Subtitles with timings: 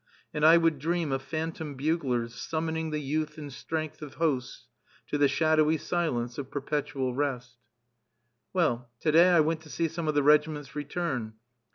[0.33, 4.65] And I would dream of phantom buglers, summoning the youth and strength of hosts
[5.09, 7.57] to the shadowy silence of perpetual rest.
[8.51, 11.33] Well, to day I went to see some of the regiments return.